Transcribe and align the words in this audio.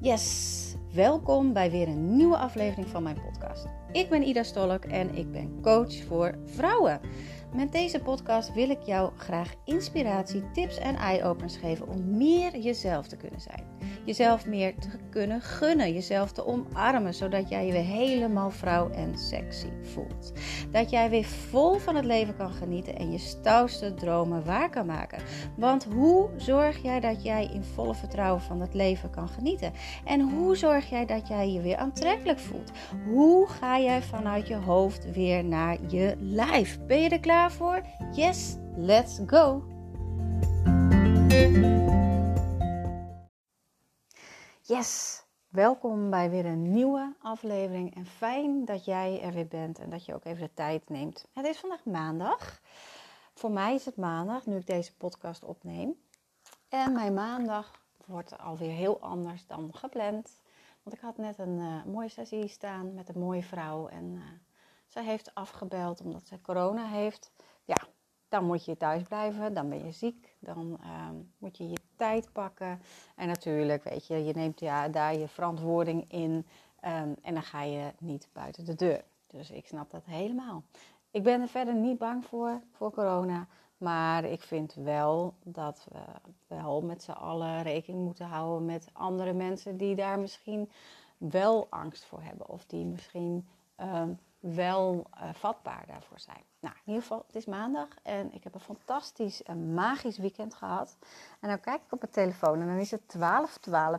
Yes, 0.00 0.74
welkom 0.94 1.52
bij 1.52 1.70
weer 1.70 1.88
een 1.88 2.16
nieuwe 2.16 2.36
aflevering 2.36 2.88
van 2.88 3.02
mijn 3.02 3.20
podcast. 3.20 3.66
Ik 3.92 4.08
ben 4.08 4.22
Ida 4.22 4.42
Stolk 4.42 4.84
en 4.84 5.14
ik 5.14 5.32
ben 5.32 5.60
coach 5.62 5.94
voor 6.06 6.38
vrouwen. 6.44 7.00
Met 7.54 7.72
deze 7.72 8.00
podcast 8.00 8.52
wil 8.52 8.70
ik 8.70 8.82
jou 8.82 9.12
graag 9.16 9.54
inspiratie, 9.64 10.50
tips 10.50 10.78
en 10.78 10.96
eye-openers 10.96 11.56
geven 11.56 11.88
om 11.88 12.16
meer 12.16 12.58
jezelf 12.58 13.06
te 13.06 13.16
kunnen 13.16 13.40
zijn. 13.40 13.64
Jezelf 14.04 14.46
meer 14.46 14.74
te 14.78 14.88
kunnen 15.10 15.40
gunnen, 15.40 15.92
jezelf 15.92 16.32
te 16.32 16.46
omarmen, 16.46 17.14
zodat 17.14 17.48
jij 17.48 17.66
je 17.66 17.72
weer 17.72 17.82
helemaal 17.82 18.50
vrouw 18.50 18.90
en 18.90 19.18
sexy 19.18 19.68
voelt. 19.82 20.32
Dat 20.70 20.90
jij 20.90 21.10
weer 21.10 21.24
vol 21.24 21.74
van 21.74 21.94
het 21.94 22.04
leven 22.04 22.36
kan 22.36 22.50
genieten 22.50 22.96
en 22.96 23.12
je 23.12 23.18
stoutste 23.18 23.94
dromen 23.94 24.44
waar 24.44 24.70
kan 24.70 24.86
maken. 24.86 25.22
Want 25.56 25.84
hoe 25.84 26.28
zorg 26.36 26.82
jij 26.82 27.00
dat 27.00 27.22
jij 27.22 27.50
in 27.52 27.64
volle 27.64 27.94
vertrouwen 27.94 28.42
van 28.42 28.60
het 28.60 28.74
leven 28.74 29.10
kan 29.10 29.28
genieten? 29.28 29.72
En 30.04 30.20
hoe 30.20 30.56
zorg 30.56 30.90
jij 30.90 31.06
dat 31.06 31.28
jij 31.28 31.52
je 31.52 31.60
weer 31.60 31.76
aantrekkelijk 31.76 32.38
voelt? 32.38 32.70
Hoe 33.06 33.48
ga 33.48 33.78
jij 33.80 34.02
vanuit 34.02 34.48
je 34.48 34.56
hoofd 34.56 35.12
weer 35.12 35.44
naar 35.44 35.76
je 35.86 36.16
lijf? 36.18 36.78
Ben 36.86 37.00
je 37.00 37.08
er 37.08 37.20
klaar 37.20 37.37
voor? 37.46 37.82
Yes, 38.12 38.56
let's 38.76 39.20
go! 39.26 39.62
Yes, 44.62 45.22
welkom 45.48 46.10
bij 46.10 46.30
weer 46.30 46.46
een 46.46 46.70
nieuwe 46.70 47.14
aflevering. 47.20 47.94
En 47.94 48.06
fijn 48.06 48.64
dat 48.64 48.84
jij 48.84 49.22
er 49.22 49.32
weer 49.32 49.46
bent 49.46 49.78
en 49.78 49.90
dat 49.90 50.04
je 50.04 50.14
ook 50.14 50.24
even 50.24 50.42
de 50.42 50.54
tijd 50.54 50.88
neemt. 50.88 51.26
Het 51.32 51.46
is 51.46 51.58
vandaag 51.58 51.84
maandag. 51.84 52.60
Voor 53.34 53.50
mij 53.50 53.74
is 53.74 53.84
het 53.84 53.96
maandag, 53.96 54.46
nu 54.46 54.56
ik 54.56 54.66
deze 54.66 54.96
podcast 54.96 55.44
opneem. 55.44 55.94
En 56.68 56.92
mijn 56.92 57.14
maandag 57.14 57.82
wordt 58.06 58.38
alweer 58.38 58.72
heel 58.72 59.00
anders 59.00 59.46
dan 59.46 59.70
gepland. 59.74 60.40
Want 60.82 60.96
ik 60.96 61.02
had 61.02 61.16
net 61.16 61.38
een 61.38 61.58
uh, 61.58 61.84
mooie 61.84 62.08
sessie 62.08 62.48
staan 62.48 62.94
met 62.94 63.08
een 63.08 63.20
mooie 63.20 63.42
vrouw. 63.42 63.88
En 63.88 64.04
uh, 64.04 64.22
zij 64.88 65.04
heeft 65.04 65.34
afgebeld 65.34 66.00
omdat 66.00 66.26
zij 66.26 66.38
corona 66.42 66.86
heeft. 66.86 67.32
Ja, 67.64 67.76
dan 68.28 68.44
moet 68.44 68.64
je 68.64 68.76
thuis 68.76 69.02
blijven, 69.02 69.54
dan 69.54 69.68
ben 69.68 69.84
je 69.84 69.92
ziek, 69.92 70.36
dan 70.38 70.78
uh, 70.80 71.08
moet 71.38 71.56
je 71.56 71.68
je 71.68 71.78
tijd 71.96 72.32
pakken. 72.32 72.80
En 73.16 73.26
natuurlijk, 73.26 73.84
weet 73.84 74.06
je, 74.06 74.24
je 74.24 74.32
neemt 74.32 74.60
ja, 74.60 74.88
daar 74.88 75.14
je 75.14 75.28
verantwoording 75.28 76.12
in 76.12 76.46
um, 76.84 77.14
en 77.22 77.34
dan 77.34 77.42
ga 77.42 77.62
je 77.62 77.92
niet 77.98 78.28
buiten 78.32 78.64
de 78.64 78.74
deur. 78.74 79.04
Dus 79.26 79.50
ik 79.50 79.66
snap 79.66 79.90
dat 79.90 80.04
helemaal. 80.04 80.62
Ik 81.10 81.22
ben 81.22 81.40
er 81.40 81.48
verder 81.48 81.74
niet 81.74 81.98
bang 81.98 82.24
voor, 82.24 82.60
voor 82.72 82.90
corona. 82.90 83.46
Maar 83.78 84.24
ik 84.24 84.42
vind 84.42 84.74
wel 84.74 85.34
dat 85.44 85.86
we 85.90 86.00
wel 86.46 86.82
met 86.82 87.02
z'n 87.02 87.10
allen 87.10 87.62
rekening 87.62 88.04
moeten 88.04 88.26
houden 88.26 88.66
met 88.66 88.88
andere 88.92 89.32
mensen 89.32 89.76
die 89.76 89.94
daar 89.94 90.18
misschien 90.18 90.70
wel 91.16 91.66
angst 91.70 92.04
voor 92.04 92.22
hebben. 92.22 92.48
Of 92.48 92.64
die 92.66 92.84
misschien 92.84 93.48
um, 93.76 94.18
wel 94.40 95.06
uh, 95.14 95.28
vatbaar 95.34 95.84
daarvoor 95.86 96.20
zijn. 96.20 96.44
Nou, 96.60 96.74
in 96.74 96.82
ieder 96.84 97.02
geval, 97.02 97.24
het 97.26 97.36
is 97.36 97.44
maandag 97.44 97.88
en 98.02 98.32
ik 98.32 98.44
heb 98.44 98.54
een 98.54 98.60
fantastisch 98.60 99.42
en 99.42 99.74
magisch 99.74 100.18
weekend 100.18 100.54
gehad. 100.54 100.96
En 101.40 101.48
dan 101.48 101.60
kijk 101.60 101.82
ik 101.82 101.92
op 101.92 102.00
mijn 102.00 102.12
telefoon 102.12 102.60
en 102.60 102.66
dan 102.66 102.76
is 102.76 102.90
het 102.90 103.16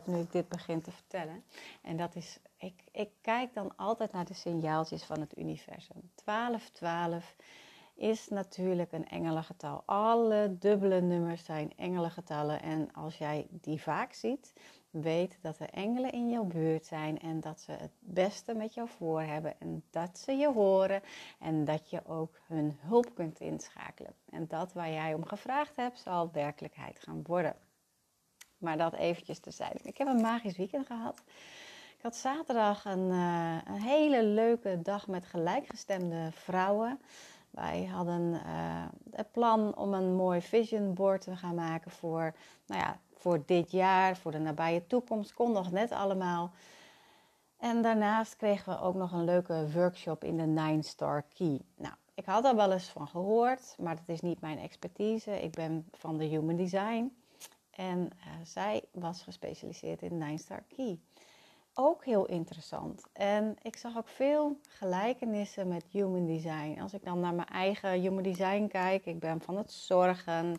12.12 0.00 0.04
nu 0.04 0.18
ik 0.18 0.32
dit 0.32 0.48
begin 0.48 0.82
te 0.82 0.90
vertellen. 0.90 1.44
En 1.82 1.96
dat 1.96 2.14
is, 2.14 2.38
ik, 2.56 2.84
ik 2.92 3.10
kijk 3.20 3.54
dan 3.54 3.76
altijd 3.76 4.12
naar 4.12 4.24
de 4.24 4.34
signaaltjes 4.34 5.04
van 5.04 5.20
het 5.20 5.38
universum. 5.38 6.10
12.12 7.20 7.26
is 7.94 8.28
natuurlijk 8.28 8.92
een 8.92 9.08
engelengetal. 9.08 9.82
Alle 9.86 10.56
dubbele 10.58 11.00
nummers 11.00 11.44
zijn 11.44 11.72
engelengetallen. 11.76 12.62
En 12.62 12.92
als 12.92 13.18
jij 13.18 13.46
die 13.50 13.82
vaak 13.82 14.12
ziet, 14.12 14.52
weet 14.90 15.38
dat 15.40 15.58
er 15.58 15.70
engelen 15.70 16.12
in 16.12 16.30
jouw 16.30 16.44
buurt 16.44 16.86
zijn 16.86 17.20
en 17.20 17.40
dat 17.40 17.60
ze 17.60 17.72
het 17.72 17.92
beste 17.98 18.54
met 18.54 18.74
jou 18.74 18.88
voor 18.88 19.22
hebben 19.22 19.54
en 19.60 19.82
dat 19.90 20.18
ze 20.18 20.32
je 20.32 20.52
horen 20.52 21.02
en 21.38 21.64
dat 21.64 21.90
je 21.90 22.06
ook 22.06 22.40
hun 22.46 22.78
hulp 22.80 23.14
kunt 23.14 23.40
inschakelen. 23.40 24.14
En 24.30 24.46
dat 24.48 24.72
waar 24.72 24.90
jij 24.90 25.14
om 25.14 25.24
gevraagd 25.24 25.76
hebt, 25.76 25.98
zal 25.98 26.30
werkelijkheid 26.32 26.98
gaan 27.00 27.22
worden. 27.22 27.56
Maar 28.58 28.78
dat 28.78 28.94
eventjes 28.94 29.38
terzijde. 29.38 29.78
Ik 29.82 29.98
heb 29.98 30.08
een 30.08 30.20
magisch 30.20 30.56
weekend 30.56 30.86
gehad. 30.86 31.22
Ik 31.96 32.02
had 32.06 32.16
zaterdag 32.16 32.84
een, 32.84 33.10
uh, 33.10 33.58
een 33.64 33.80
hele 33.80 34.24
leuke 34.24 34.82
dag 34.82 35.06
met 35.06 35.26
gelijkgestemde 35.26 36.28
vrouwen. 36.32 37.00
Wij 37.50 37.84
hadden 37.84 38.32
uh, 38.32 38.84
het 39.10 39.32
plan 39.32 39.76
om 39.76 39.94
een 39.94 40.14
mooi 40.14 40.40
vision 40.40 40.94
board 40.94 41.20
te 41.20 41.36
gaan 41.36 41.54
maken 41.54 41.90
voor, 41.90 42.34
nou 42.66 42.80
ja, 42.80 43.00
voor 43.20 43.42
dit 43.46 43.70
jaar, 43.70 44.16
voor 44.16 44.30
de 44.30 44.38
nabije 44.38 44.86
toekomst. 44.86 45.34
Kon 45.34 45.52
nog 45.52 45.70
net 45.70 45.92
allemaal. 45.92 46.50
En 47.56 47.82
daarnaast 47.82 48.36
kregen 48.36 48.72
we 48.72 48.80
ook 48.80 48.94
nog 48.94 49.12
een 49.12 49.24
leuke 49.24 49.70
workshop 49.74 50.24
in 50.24 50.36
de 50.36 50.46
Nine 50.46 50.82
Star 50.82 51.24
Key. 51.34 51.60
Nou, 51.76 51.94
ik 52.14 52.24
had 52.24 52.44
er 52.44 52.56
wel 52.56 52.72
eens 52.72 52.88
van 52.88 53.08
gehoord, 53.08 53.76
maar 53.78 53.96
dat 53.96 54.08
is 54.08 54.20
niet 54.20 54.40
mijn 54.40 54.58
expertise. 54.58 55.42
Ik 55.42 55.50
ben 55.50 55.88
van 55.92 56.16
de 56.16 56.24
Human 56.24 56.56
Design. 56.56 57.16
En 57.70 57.98
uh, 57.98 58.32
zij 58.44 58.84
was 58.92 59.22
gespecialiseerd 59.22 60.02
in 60.02 60.18
Nine 60.18 60.38
Star 60.38 60.62
Key 60.76 60.98
ook 61.74 62.04
heel 62.04 62.26
interessant. 62.26 63.02
En 63.12 63.56
ik 63.62 63.76
zag 63.76 63.96
ook 63.96 64.08
veel 64.08 64.58
gelijkenissen 64.68 65.68
met 65.68 65.84
human 65.90 66.26
design. 66.26 66.80
Als 66.80 66.92
ik 66.92 67.04
dan 67.04 67.20
naar 67.20 67.34
mijn 67.34 67.48
eigen 67.48 67.90
human 67.90 68.22
design 68.22 68.66
kijk, 68.66 69.06
ik 69.06 69.20
ben 69.20 69.40
van 69.40 69.56
het 69.56 69.72
zorgen, 69.72 70.56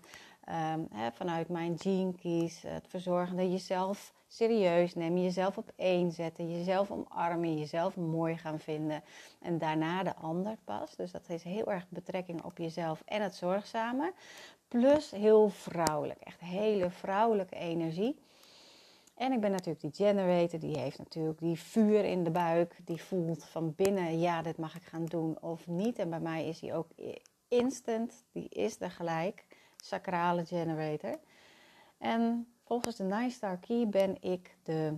um, 0.52 0.88
hè, 0.92 1.12
vanuit 1.12 1.50
mijn 1.50 1.80
gene 1.80 2.14
keys, 2.14 2.62
het 2.68 2.88
verzorgen 2.88 3.38
dat 3.38 3.52
jezelf 3.52 4.14
serieus 4.28 4.96
nemen, 4.96 5.24
jezelf 5.24 5.58
op 5.58 5.72
één 5.76 6.12
zetten, 6.12 6.52
jezelf 6.58 6.92
omarmen, 6.92 7.58
jezelf 7.58 7.96
mooi 7.96 8.38
gaan 8.38 8.60
vinden 8.60 9.04
en 9.42 9.58
daarna 9.58 10.04
de 10.04 10.16
ander 10.16 10.58
pas. 10.64 10.96
Dus 10.96 11.12
dat 11.12 11.30
is 11.30 11.44
heel 11.44 11.72
erg 11.72 11.86
betrekking 11.90 12.44
op 12.44 12.58
jezelf 12.58 13.02
en 13.06 13.22
het 13.22 13.36
zorgzame. 13.36 14.14
Plus 14.68 15.12
heel 15.12 15.50
vrouwelijk, 15.50 16.20
echt 16.20 16.40
hele 16.40 16.90
vrouwelijke 16.90 17.56
energie. 17.56 18.20
En 19.16 19.32
ik 19.32 19.40
ben 19.40 19.52
natuurlijk 19.52 19.82
die 19.82 20.08
generator, 20.08 20.60
die 20.60 20.78
heeft 20.78 20.98
natuurlijk 20.98 21.40
die 21.40 21.60
vuur 21.60 22.06
in 22.06 22.24
de 22.24 22.32
buik. 22.32 22.80
Die 22.86 23.02
voelt 23.02 23.44
van 23.44 23.74
binnen, 23.76 24.20
ja, 24.20 24.42
dit 24.42 24.58
mag 24.58 24.76
ik 24.76 24.84
gaan 24.84 25.06
doen 25.06 25.42
of 25.42 25.68
niet. 25.68 26.00
En 26.00 26.10
bij 26.10 26.20
mij 26.20 26.48
is 26.48 26.60
die 26.60 26.74
ook 26.74 26.88
instant, 27.48 28.24
die 28.32 28.50
is 28.50 28.76
er 28.80 28.92
gelijk. 28.92 29.46
Sacrale 29.82 30.46
generator. 30.46 31.20
En 31.98 32.48
volgens 32.64 32.96
de 32.96 33.04
Nine 33.04 33.58
Key 33.60 33.88
ben 33.88 34.18
ik 34.22 34.56
de, 34.64 34.98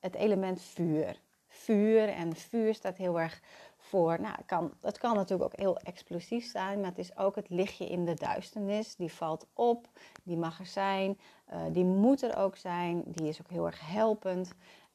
het 0.00 0.14
element 0.14 0.62
vuur. 0.62 1.20
Vuur 1.46 2.08
en 2.08 2.36
vuur 2.36 2.74
staat 2.74 2.96
heel 2.96 3.20
erg 3.20 3.40
voor. 3.76 4.20
Nou, 4.20 4.34
het 4.36 4.46
kan, 4.46 4.72
het 4.80 4.98
kan 4.98 5.14
natuurlijk 5.14 5.52
ook 5.52 5.60
heel 5.60 5.78
explosief 5.78 6.50
zijn, 6.50 6.80
maar 6.80 6.88
het 6.88 6.98
is 6.98 7.16
ook 7.16 7.34
het 7.34 7.48
lichtje 7.48 7.88
in 7.88 8.04
de 8.04 8.14
duisternis. 8.14 8.96
Die 8.96 9.12
valt 9.12 9.46
op, 9.52 9.88
die 10.22 10.36
mag 10.36 10.58
er 10.58 10.66
zijn, 10.66 11.18
uh, 11.52 11.60
die 11.72 11.84
moet 11.84 12.22
er 12.22 12.36
ook 12.36 12.56
zijn, 12.56 13.02
die 13.06 13.28
is 13.28 13.40
ook 13.40 13.50
heel 13.50 13.66
erg 13.66 13.88
helpend. 13.88 14.52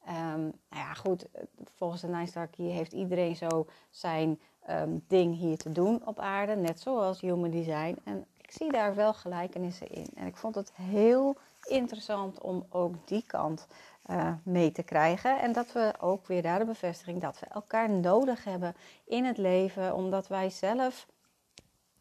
Um, 0.08 0.40
nou 0.40 0.52
ja, 0.70 0.94
goed, 0.94 1.26
volgens 1.64 2.00
de 2.00 2.06
Nine 2.06 2.26
Star 2.26 2.48
Key 2.48 2.66
heeft 2.66 2.92
iedereen 2.92 3.36
zo 3.36 3.66
zijn 3.90 4.40
um, 4.70 5.04
ding 5.06 5.36
hier 5.36 5.56
te 5.56 5.72
doen 5.72 6.06
op 6.06 6.18
aarde, 6.18 6.56
net 6.56 6.80
zoals 6.80 7.20
Human 7.20 7.50
Design. 7.50 7.98
En 8.04 8.26
zie 8.52 8.72
daar 8.72 8.94
wel 8.94 9.14
gelijkenissen 9.14 9.88
in. 9.88 10.06
En 10.14 10.26
ik 10.26 10.36
vond 10.36 10.54
het 10.54 10.72
heel 10.72 11.36
interessant 11.62 12.40
om 12.40 12.66
ook 12.70 12.94
die 13.04 13.24
kant 13.26 13.66
uh, 14.10 14.32
mee 14.42 14.72
te 14.72 14.82
krijgen. 14.82 15.40
En 15.40 15.52
dat 15.52 15.72
we 15.72 15.92
ook 16.00 16.26
weer 16.26 16.42
daar 16.42 16.58
de 16.58 16.64
bevestiging 16.64 17.20
dat 17.20 17.38
we 17.38 17.46
elkaar 17.46 17.90
nodig 17.90 18.44
hebben 18.44 18.74
in 19.04 19.24
het 19.24 19.38
leven, 19.38 19.94
omdat 19.94 20.28
wij 20.28 20.50
zelf 20.50 21.06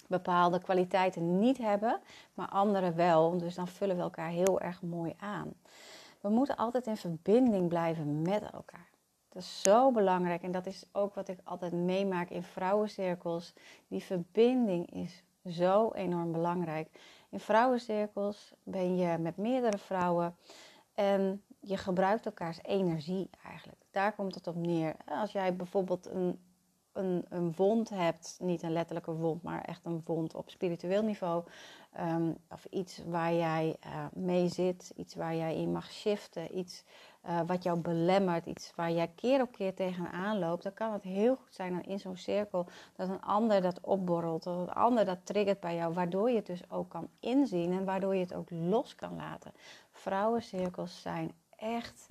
bepaalde 0.08 0.62
kwaliteiten 0.62 1.40
niet 1.40 1.58
hebben, 1.58 2.00
maar 2.34 2.48
anderen 2.48 2.96
wel. 2.96 3.38
Dus 3.38 3.56
dan 3.56 3.68
vullen 3.68 3.96
we 3.96 4.02
elkaar 4.02 4.30
heel 4.30 4.62
erg 4.62 4.82
mooi 4.82 5.14
aan. 5.18 5.54
We 6.22 6.30
moeten 6.30 6.56
altijd 6.56 6.88
in 6.88 6.98
verbinding 6.98 7.68
blijven 7.68 8.22
met 8.22 8.44
elkaar. 8.52 8.90
Dat 9.30 9.42
is 9.42 9.62
zo 9.62 9.92
belangrijk 9.92 10.44
en 10.44 10.52
dat 10.52 10.66
is 10.66 10.86
ook 10.92 11.16
wat 11.16 11.28
ik 11.28 11.40
altijd 11.44 11.72
meemaak 11.72 12.30
in 12.30 12.44
vrouwencirkels. 12.44 13.54
Die 13.88 14.04
verbinding 14.04 14.94
is 14.94 15.24
zo 15.50 15.92
enorm 15.92 16.32
belangrijk. 16.32 16.90
In 17.30 17.40
vrouwencirkels 17.40 18.54
ben 18.64 18.98
je 18.98 19.18
met 19.18 19.38
meerdere 19.38 19.78
vrouwen 19.78 20.36
en 20.94 21.44
je 21.60 21.78
gebruikt 21.78 22.26
elkaars 22.26 22.60
energie 22.62 23.30
eigenlijk. 23.44 23.82
Daar 23.92 24.16
komt 24.16 24.36
het 24.36 24.48
op 24.48 24.56
neer. 24.56 24.96
Als 25.06 25.32
jij 25.32 25.56
bijvoorbeeld 25.56 26.08
een, 26.08 26.40
een, 26.94 27.26
een 27.30 27.54
wond 27.56 27.90
hebt, 27.90 28.38
niet 28.40 28.64
een 28.64 28.72
letterlijke 28.72 29.14
wond, 29.14 29.44
maar 29.44 29.62
echt 29.62 29.86
een 29.86 30.02
wond 30.06 30.36
op 30.36 30.50
spiritueel 30.50 31.04
niveau, 31.04 31.44
um, 32.00 32.38
of 32.50 32.66
iets 32.70 33.02
waar 33.08 33.34
jij 33.34 33.76
uh, 33.86 34.06
mee 34.14 34.48
zit, 34.48 34.94
iets 34.96 35.16
waar 35.16 35.36
jij 35.36 35.56
in 35.56 35.72
mag 35.72 35.92
shiften, 35.92 36.58
iets 36.58 36.84
uh, 37.28 37.40
wat 37.46 37.64
jou 37.64 37.80
belemmert, 37.80 38.46
iets 38.46 38.72
waar 38.76 38.92
jij 38.92 39.12
keer 39.16 39.42
op 39.42 39.52
keer 39.52 39.74
tegenaan 39.74 40.40
loopt, 40.40 40.64
dan 40.64 40.74
kan 40.74 40.94
het 40.94 41.04
heel 41.04 41.36
goed 41.36 41.54
zijn 41.54 41.74
dan 41.74 41.84
in 41.84 42.00
zo'n 42.00 42.18
cirkel 42.18 42.68
dat 42.96 43.10
een 43.10 43.22
ander 43.22 43.62
dat 43.62 43.80
opborrelt, 43.82 44.44
dat 44.44 44.58
een 44.58 44.74
ander 44.74 45.06
dat 45.06 45.26
triggert 45.26 45.60
bij 45.60 45.76
jou, 45.76 45.94
waardoor 45.94 46.30
je 46.30 46.36
het 46.36 46.46
dus 46.46 46.70
ook 46.72 46.90
kan 46.90 47.10
inzien 47.20 47.72
en 47.72 47.86
waardoor 47.86 48.16
je 48.16 48.22
het 48.22 48.34
ook 48.34 48.50
los 48.50 48.96
kan 48.96 49.16
laten. 49.16 49.52
Vrouwencirkels 49.92 51.02
zijn 51.02 51.32
echt 51.58 52.08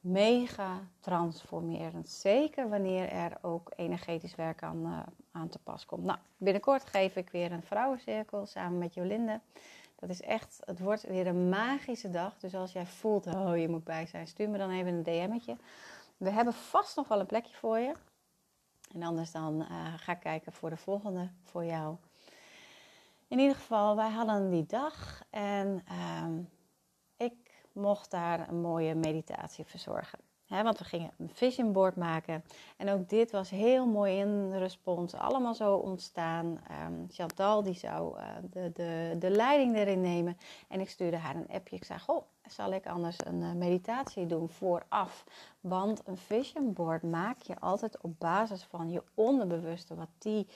mega 0.00 0.80
transformerend. 1.00 2.08
Zeker 2.08 2.68
wanneer 2.68 3.08
er 3.08 3.38
ook 3.40 3.72
energetisch 3.76 4.34
werk 4.34 4.62
aan, 4.62 4.86
uh, 4.86 4.98
aan 5.32 5.48
te 5.48 5.58
pas 5.58 5.86
komt. 5.86 6.04
Nou, 6.04 6.18
binnenkort 6.36 6.84
geef 6.84 7.16
ik 7.16 7.30
weer 7.30 7.52
een 7.52 7.62
vrouwencirkel 7.62 8.46
samen 8.46 8.78
met 8.78 8.94
Jolinde. 8.94 9.40
Dat 10.02 10.10
is 10.10 10.20
echt, 10.20 10.60
het 10.64 10.78
wordt 10.78 11.02
weer 11.02 11.26
een 11.26 11.48
magische 11.48 12.10
dag. 12.10 12.38
Dus 12.38 12.54
als 12.54 12.72
jij 12.72 12.86
voelt, 12.86 13.26
oh 13.26 13.56
je 13.56 13.68
moet 13.68 13.84
bij 13.84 14.06
zijn, 14.06 14.26
stuur 14.26 14.48
me 14.48 14.58
dan 14.58 14.70
even 14.70 14.92
een 14.92 15.02
DM'tje. 15.02 15.56
We 16.16 16.30
hebben 16.30 16.52
vast 16.52 16.96
nog 16.96 17.08
wel 17.08 17.20
een 17.20 17.26
plekje 17.26 17.54
voor 17.54 17.78
je. 17.78 17.94
En 18.94 19.02
anders 19.02 19.32
dan 19.32 19.60
uh, 19.60 19.94
ga 19.96 20.12
ik 20.12 20.20
kijken 20.20 20.52
voor 20.52 20.70
de 20.70 20.76
volgende 20.76 21.30
voor 21.42 21.64
jou. 21.64 21.96
In 23.28 23.38
ieder 23.38 23.56
geval, 23.56 23.96
wij 23.96 24.10
hadden 24.10 24.50
die 24.50 24.66
dag 24.66 25.22
en 25.30 25.84
uh, 25.90 26.38
ik 27.16 27.64
mocht 27.72 28.10
daar 28.10 28.48
een 28.48 28.60
mooie 28.60 28.94
meditatie 28.94 29.64
verzorgen 29.64 30.31
want 30.60 30.78
we 30.78 30.84
gingen 30.84 31.10
een 31.18 31.30
vision 31.32 31.72
board 31.72 31.96
maken. 31.96 32.44
En 32.76 32.90
ook 32.90 33.08
dit 33.08 33.30
was 33.30 33.50
heel 33.50 33.86
mooi 33.86 34.18
in 34.18 34.52
respons. 34.52 35.14
Allemaal 35.14 35.54
zo 35.54 35.74
ontstaan. 35.74 36.46
Um, 36.86 37.06
Chantal 37.10 37.62
die 37.62 37.74
zou 37.74 38.18
uh, 38.18 38.24
de, 38.50 38.70
de, 38.74 39.16
de 39.18 39.30
leiding 39.30 39.76
erin 39.76 40.00
nemen. 40.00 40.36
En 40.68 40.80
ik 40.80 40.90
stuurde 40.90 41.16
haar 41.16 41.36
een 41.36 41.48
appje. 41.48 41.76
Ik 41.76 41.84
zei, 41.84 41.98
goh, 41.98 42.22
zal 42.46 42.72
ik 42.72 42.86
anders 42.86 43.16
een 43.24 43.40
uh, 43.40 43.52
meditatie 43.52 44.26
doen 44.26 44.48
vooraf? 44.48 45.24
Want 45.60 46.02
een 46.04 46.16
vision 46.16 46.72
board 46.72 47.02
maak 47.02 47.38
je 47.40 47.60
altijd 47.60 48.00
op 48.00 48.18
basis 48.18 48.62
van 48.62 48.90
je 48.90 49.02
onderbewuste. 49.14 49.94
Wat 49.94 50.10
die 50.18 50.46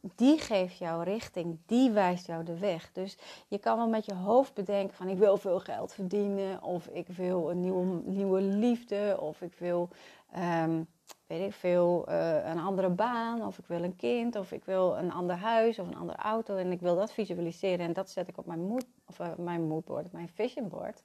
die 0.00 0.38
geeft 0.38 0.78
jou 0.78 1.04
richting, 1.04 1.58
die 1.66 1.90
wijst 1.90 2.26
jou 2.26 2.44
de 2.44 2.58
weg. 2.58 2.92
Dus 2.92 3.18
je 3.48 3.58
kan 3.58 3.76
wel 3.76 3.88
met 3.88 4.04
je 4.04 4.14
hoofd 4.14 4.54
bedenken 4.54 4.96
van 4.96 5.08
ik 5.08 5.18
wil 5.18 5.36
veel 5.36 5.60
geld 5.60 5.92
verdienen, 5.92 6.62
of 6.62 6.86
ik 6.86 7.08
wil 7.08 7.50
een 7.50 7.60
nieuwe, 7.60 8.02
nieuwe 8.04 8.40
liefde, 8.40 9.16
of 9.20 9.40
ik 9.40 9.54
wil, 9.58 9.88
um, 10.36 10.86
weet 11.26 11.46
ik 11.46 11.52
veel, 11.52 12.04
uh, 12.08 12.48
een 12.48 12.58
andere 12.58 12.88
baan, 12.88 13.46
of 13.46 13.58
ik 13.58 13.66
wil 13.66 13.82
een 13.82 13.96
kind, 13.96 14.36
of 14.36 14.52
ik 14.52 14.64
wil 14.64 14.96
een 14.96 15.12
ander 15.12 15.36
huis 15.36 15.78
of 15.78 15.86
een 15.86 15.96
andere 15.96 16.18
auto 16.18 16.56
en 16.56 16.72
ik 16.72 16.80
wil 16.80 16.96
dat 16.96 17.12
visualiseren 17.12 17.86
en 17.86 17.92
dat 17.92 18.10
zet 18.10 18.28
ik 18.28 18.38
op 18.38 18.46
mijn 18.46 18.66
mood, 18.66 18.86
of 19.06 19.18
uh, 19.18 19.34
mijn 19.36 19.66
moodboard, 19.66 20.12
mijn 20.12 20.28
vision 20.28 20.68
board. 20.68 21.02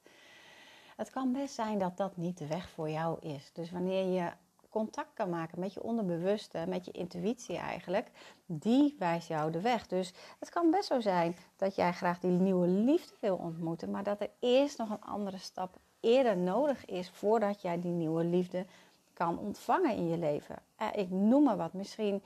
Het 0.96 1.10
kan 1.10 1.32
best 1.32 1.54
zijn 1.54 1.80
dat 1.80 1.98
dat 1.98 2.18
niet 2.18 2.38
de 2.38 2.48
weg 2.48 2.70
voor 2.70 2.90
jou 2.90 3.20
is. 3.20 3.52
Dus 3.54 3.72
wanneer 3.72 4.06
je 4.06 4.32
contact 4.70 5.14
kan 5.14 5.30
maken 5.30 5.60
met 5.60 5.74
je 5.74 5.84
onderbewuste, 5.84 6.66
met 6.68 6.86
je 6.86 6.92
intuïtie 6.92 7.58
eigenlijk, 7.58 8.12
die 8.46 8.96
wijst 9.00 9.28
jou 9.28 9.52
de 9.52 9.62
weg. 9.62 9.88
Dus 9.88 10.14
het 10.40 10.50
kan 10.50 10.72
best 10.72 10.88
zo 10.88 11.00
zijn 11.00 11.36
dat 11.56 11.76
jij 11.76 11.94
graag 11.94 12.20
die 12.20 12.32
nieuwe 12.32 12.68
liefde 12.68 13.16
wil 13.20 13.36
ontmoeten, 13.36 13.92
maar 13.92 14.04
dat 14.04 14.22
er 14.22 14.30
eerst 14.40 14.78
nog 14.78 14.90
een 14.90 15.02
andere 15.02 15.38
stap 15.38 15.78
eerder 16.00 16.38
nodig 16.38 16.86
is 16.86 17.10
voordat 17.10 17.62
jij 17.62 17.82
die 17.82 17.92
nieuwe 17.92 18.24
liefde 18.24 18.66
kan 19.14 19.40
ontvangen 19.40 19.96
in 19.96 20.08
je 20.08 20.18
leven. 20.18 20.56
Eh, 20.76 20.88
ik 20.94 21.10
noem 21.10 21.44
maar 21.44 21.58
wat. 21.58 21.74
Misschien 21.74 22.24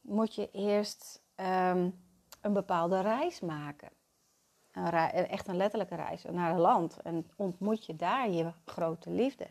moet 0.00 0.34
je 0.34 0.48
eerst 0.52 1.20
um, 1.36 2.02
een 2.40 2.52
bepaalde 2.52 3.00
reis 3.00 3.40
maken. 3.40 3.88
Een 4.72 4.92
echt 5.12 5.48
een 5.48 5.56
letterlijke 5.56 5.94
reis 5.94 6.24
naar 6.30 6.50
een 6.50 6.60
land. 6.60 6.96
En 7.02 7.30
ontmoet 7.36 7.86
je 7.86 7.96
daar 7.96 8.30
je 8.30 8.52
grote 8.64 9.10
liefde. 9.10 9.46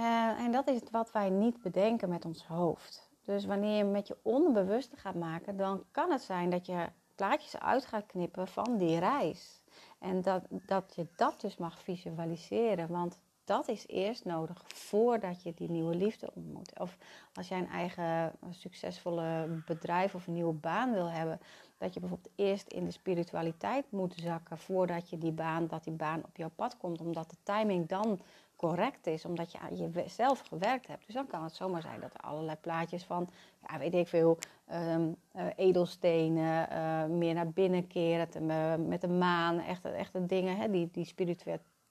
Uh, 0.00 0.40
en 0.40 0.52
dat 0.52 0.68
is 0.68 0.80
wat 0.90 1.12
wij 1.12 1.30
niet 1.30 1.62
bedenken 1.62 2.08
met 2.08 2.24
ons 2.24 2.46
hoofd. 2.46 3.10
Dus 3.24 3.44
wanneer 3.44 3.76
je 3.76 3.84
met 3.84 4.06
je 4.06 4.16
onderbewuste 4.22 4.96
gaat 4.96 5.14
maken, 5.14 5.56
dan 5.56 5.84
kan 5.90 6.10
het 6.10 6.22
zijn 6.22 6.50
dat 6.50 6.66
je 6.66 6.86
plaatjes 7.14 7.58
uit 7.58 7.86
gaat 7.86 8.06
knippen 8.06 8.48
van 8.48 8.76
die 8.76 8.98
reis. 8.98 9.60
En 9.98 10.22
dat, 10.22 10.42
dat 10.48 10.92
je 10.96 11.06
dat 11.16 11.40
dus 11.40 11.56
mag 11.56 11.80
visualiseren. 11.80 12.88
Want 12.88 13.18
dat 13.44 13.68
is 13.68 13.86
eerst 13.86 14.24
nodig 14.24 14.62
voordat 14.66 15.42
je 15.42 15.54
die 15.54 15.70
nieuwe 15.70 15.94
liefde 15.94 16.30
ontmoet. 16.34 16.78
Of 16.78 16.96
als 17.34 17.48
jij 17.48 17.58
een 17.58 17.68
eigen 17.68 18.32
succesvolle 18.50 19.62
bedrijf 19.66 20.14
of 20.14 20.26
een 20.26 20.32
nieuwe 20.32 20.52
baan 20.52 20.92
wil 20.92 21.10
hebben, 21.10 21.40
dat 21.78 21.94
je 21.94 22.00
bijvoorbeeld 22.00 22.34
eerst 22.36 22.68
in 22.68 22.84
de 22.84 22.90
spiritualiteit 22.90 23.84
moet 23.90 24.14
zakken 24.16 24.58
voordat 24.58 25.10
je 25.10 25.18
die 25.18 25.32
baan, 25.32 25.66
dat 25.66 25.84
die 25.84 25.92
baan 25.92 26.24
op 26.24 26.36
jouw 26.36 26.50
pad 26.54 26.76
komt, 26.76 27.00
omdat 27.00 27.30
de 27.30 27.36
timing 27.42 27.88
dan 27.88 28.20
correct 28.60 29.06
is, 29.06 29.24
omdat 29.24 29.52
je 29.52 29.58
aan 29.58 29.76
jezelf 29.76 30.40
gewerkt 30.40 30.86
hebt. 30.86 31.06
Dus 31.06 31.14
dan 31.14 31.26
kan 31.26 31.42
het 31.42 31.54
zomaar 31.54 31.82
zijn 31.82 32.00
dat 32.00 32.14
er 32.14 32.20
allerlei 32.20 32.56
plaatjes 32.56 33.04
van, 33.04 33.30
ja, 33.68 33.78
weet 33.78 33.94
ik 33.94 34.08
veel, 34.08 34.38
um, 34.72 35.16
uh, 35.36 35.46
edelstenen, 35.56 36.68
uh, 36.72 37.04
meer 37.04 37.34
naar 37.34 37.50
binnen 37.50 37.86
keren, 37.86 38.88
met 38.88 39.00
de 39.00 39.08
maan, 39.08 39.58
echte, 39.58 39.88
echte 39.88 40.26
dingen, 40.26 40.56
hè, 40.56 40.70
die, 40.70 40.90
die 40.90 41.14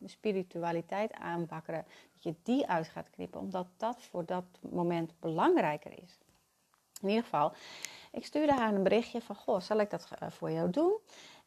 spiritualiteit 0.06 1.13
aanbakkeren, 1.13 1.86
dat 2.13 2.24
je 2.24 2.36
die 2.44 2.68
uit 2.68 2.88
gaat 2.88 3.10
knippen, 3.10 3.39
omdat 3.39 3.68
dat 3.77 4.01
voor 4.01 4.25
dat 4.25 4.45
moment 4.69 5.13
belangrijker 5.19 5.92
is. 5.92 6.19
In 7.01 7.07
ieder 7.07 7.24
geval, 7.24 7.54
ik 8.12 8.25
stuurde 8.25 8.54
haar 8.54 8.74
een 8.74 8.83
berichtje 8.83 9.21
van, 9.21 9.36
goh, 9.36 9.60
zal 9.60 9.80
ik 9.80 9.89
dat 9.89 10.07
voor 10.30 10.51
jou 10.51 10.69
doen? 10.69 10.98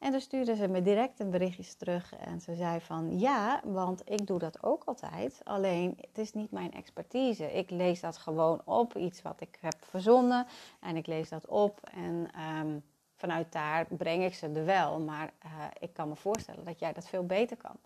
En 0.02 0.10
toen 0.10 0.20
stuurde 0.20 0.56
ze 0.56 0.68
me 0.68 0.82
direct 0.82 1.20
een 1.20 1.30
berichtje 1.30 1.76
terug 1.76 2.14
en 2.16 2.40
ze 2.40 2.54
zei 2.54 2.80
van 2.80 3.18
ja, 3.18 3.60
want 3.64 4.02
ik 4.04 4.26
doe 4.26 4.38
dat 4.38 4.62
ook 4.62 4.82
altijd. 4.84 5.40
Alleen 5.44 5.98
het 6.00 6.18
is 6.18 6.32
niet 6.32 6.50
mijn 6.50 6.72
expertise. 6.72 7.52
Ik 7.52 7.70
lees 7.70 8.00
dat 8.00 8.16
gewoon 8.16 8.62
op, 8.64 8.96
iets 8.96 9.22
wat 9.22 9.40
ik 9.40 9.58
heb 9.60 9.74
verzonnen 9.78 10.46
en 10.80 10.96
ik 10.96 11.06
lees 11.06 11.28
dat 11.28 11.46
op 11.46 11.80
en 11.94 12.28
ehm, 12.34 12.78
vanuit 13.16 13.52
daar 13.52 13.86
breng 13.88 14.24
ik 14.24 14.34
ze 14.34 14.48
er 14.48 14.64
wel. 14.64 15.00
Maar 15.00 15.32
uh, 15.44 15.50
ik 15.78 15.92
kan 15.92 16.08
me 16.08 16.16
voorstellen 16.16 16.64
dat 16.64 16.78
jij 16.78 16.92
dat 16.92 17.08
veel 17.08 17.26
beter 17.26 17.56
kan 17.56 17.76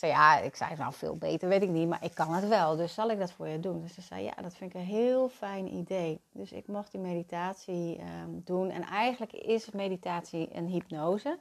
zei 0.00 0.12
ja, 0.12 0.38
ik 0.38 0.56
zei 0.56 0.76
nou 0.76 0.92
veel 0.92 1.16
beter, 1.16 1.48
weet 1.48 1.62
ik 1.62 1.68
niet, 1.68 1.88
maar 1.88 2.04
ik 2.04 2.14
kan 2.14 2.34
het 2.34 2.48
wel. 2.48 2.76
Dus 2.76 2.94
zal 2.94 3.10
ik 3.10 3.18
dat 3.18 3.32
voor 3.32 3.48
je 3.48 3.60
doen? 3.60 3.80
Dus 3.80 3.94
ze 3.94 4.00
zei 4.00 4.22
ja, 4.24 4.34
dat 4.42 4.54
vind 4.54 4.74
ik 4.74 4.80
een 4.80 4.86
heel 4.86 5.28
fijn 5.28 5.74
idee. 5.74 6.20
Dus 6.32 6.52
ik 6.52 6.66
mocht 6.66 6.92
die 6.92 7.00
meditatie 7.00 8.00
um, 8.00 8.42
doen. 8.44 8.70
En 8.70 8.82
eigenlijk 8.82 9.32
is 9.32 9.70
meditatie 9.70 10.48
een 10.52 10.66
hypnose. 10.66 11.38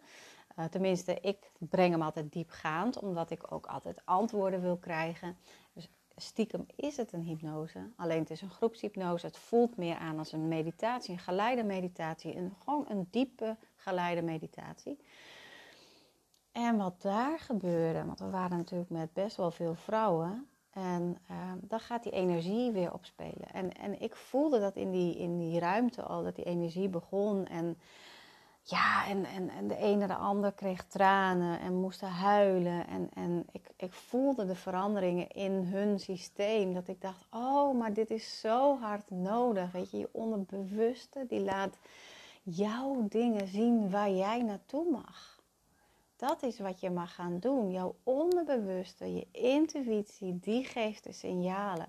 Uh, 0.60 0.66
tenminste, 0.66 1.20
ik 1.22 1.52
breng 1.58 1.92
hem 1.92 2.02
altijd 2.02 2.32
diepgaand, 2.32 3.00
omdat 3.00 3.32
ik 3.32 3.52
ook 3.52 3.66
altijd 3.66 4.02
antwoorden 4.06 4.62
wil 4.62 4.78
krijgen. 4.78 5.38
Dus 5.74 5.90
stiekem 6.16 6.66
is 6.76 6.98
het 6.98 7.14
een 7.14 7.24
hypnose. 7.24 7.90
Alleen 7.96 8.20
het 8.20 8.30
is 8.30 8.42
een 8.42 8.50
groepshypnose. 8.50 9.26
Het 9.26 9.38
voelt 9.38 9.78
meer 9.78 9.96
aan 9.96 10.20
als 10.20 10.32
een 10.32 10.48
meditatie, 10.48 11.14
een 11.14 11.20
geleide 11.20 11.64
meditatie. 11.64 12.36
Een, 12.36 12.54
gewoon 12.64 12.86
een 12.90 13.08
diepe 13.12 13.56
geleide 13.76 14.22
meditatie. 14.22 15.00
En 16.60 16.78
wat 16.78 17.02
daar 17.02 17.40
gebeurde, 17.40 18.06
want 18.06 18.20
we 18.20 18.30
waren 18.30 18.58
natuurlijk 18.58 18.90
met 18.90 19.14
best 19.14 19.38
wel 19.38 19.52
veel 19.52 19.76
vrouwen. 19.76 20.48
En 20.70 21.18
uh, 21.32 21.38
dan 21.62 21.80
gaat 21.80 22.04
die 22.04 22.12
energie 22.12 22.72
weer 22.72 22.94
opspelen. 22.94 23.52
En, 23.54 23.74
en 23.74 24.02
ik 24.02 24.16
voelde 24.16 24.60
dat 24.60 24.76
in 24.76 24.92
die, 24.92 25.18
in 25.18 25.38
die 25.38 25.60
ruimte 25.60 26.02
al, 26.02 26.24
dat 26.24 26.36
die 26.36 26.46
energie 26.46 26.90
begon. 26.90 27.46
En 27.46 27.78
ja, 28.62 29.08
en, 29.08 29.26
en, 29.26 29.50
en 29.50 29.68
de 29.68 29.76
ene 29.76 30.08
de 30.08 30.16
ander 30.16 30.52
kreeg 30.52 30.84
tranen 30.84 31.60
en 31.60 31.80
moesten 31.80 32.10
huilen. 32.10 32.88
En, 32.88 33.10
en 33.14 33.46
ik, 33.52 33.72
ik 33.78 33.94
voelde 33.94 34.46
de 34.46 34.56
veranderingen 34.56 35.30
in 35.30 35.52
hun 35.52 36.00
systeem. 36.00 36.74
Dat 36.74 36.88
ik 36.88 37.02
dacht, 37.02 37.26
oh, 37.32 37.78
maar 37.78 37.94
dit 37.94 38.10
is 38.10 38.40
zo 38.40 38.78
hard 38.80 39.10
nodig. 39.10 39.72
Weet 39.72 39.92
je, 39.92 39.98
je 39.98 40.10
onderbewuste, 40.12 41.26
die 41.28 41.42
laat 41.42 41.78
jouw 42.44 43.08
dingen 43.10 43.48
zien 43.48 43.90
waar 43.90 44.12
jij 44.12 44.42
naartoe 44.42 44.92
mag. 44.92 45.39
Dat 46.20 46.44
is 46.44 46.60
wat 46.60 46.80
je 46.80 46.90
mag 46.90 47.16
gaan 47.16 47.40
doen. 47.40 47.72
Jouw 47.72 47.96
onderbewuste, 48.04 49.14
je 49.14 49.28
intuïtie, 49.32 50.40
die 50.40 50.64
geeft 50.64 51.04
de 51.04 51.12
signalen. 51.12 51.88